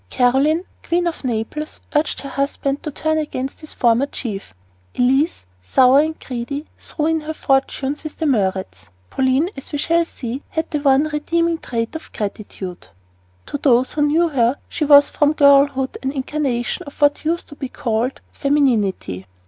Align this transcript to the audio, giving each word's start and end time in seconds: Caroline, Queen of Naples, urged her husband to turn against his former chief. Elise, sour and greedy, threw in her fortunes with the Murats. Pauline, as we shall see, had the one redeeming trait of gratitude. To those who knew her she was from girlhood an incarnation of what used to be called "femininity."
Caroline, 0.09 0.63
Queen 0.81 1.05
of 1.05 1.23
Naples, 1.23 1.79
urged 1.95 2.21
her 2.21 2.29
husband 2.29 2.81
to 2.81 2.89
turn 2.89 3.19
against 3.19 3.61
his 3.61 3.75
former 3.75 4.07
chief. 4.07 4.51
Elise, 4.97 5.45
sour 5.61 5.99
and 5.99 6.19
greedy, 6.19 6.65
threw 6.79 7.05
in 7.05 7.19
her 7.21 7.35
fortunes 7.35 8.03
with 8.03 8.17
the 8.17 8.25
Murats. 8.25 8.89
Pauline, 9.11 9.51
as 9.55 9.71
we 9.71 9.77
shall 9.77 10.03
see, 10.03 10.41
had 10.49 10.71
the 10.71 10.79
one 10.79 11.03
redeeming 11.13 11.59
trait 11.59 11.95
of 11.95 12.11
gratitude. 12.13 12.87
To 13.45 13.59
those 13.59 13.91
who 13.91 14.01
knew 14.01 14.27
her 14.29 14.57
she 14.67 14.85
was 14.85 15.11
from 15.11 15.33
girlhood 15.33 15.99
an 16.01 16.11
incarnation 16.11 16.81
of 16.87 16.99
what 16.99 17.23
used 17.23 17.47
to 17.49 17.55
be 17.55 17.69
called 17.69 18.21
"femininity." 18.31 19.27